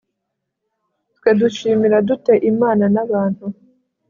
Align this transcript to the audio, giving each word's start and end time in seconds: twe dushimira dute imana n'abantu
twe 1.17 1.29
dushimira 1.39 1.97
dute 2.07 2.33
imana 2.51 2.85
n'abantu 2.93 3.45